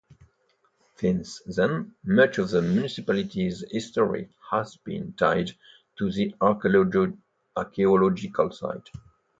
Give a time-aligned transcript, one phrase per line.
[0.95, 5.51] Since then, much of the municipality's history has been tied
[5.99, 8.89] to the archaeological site.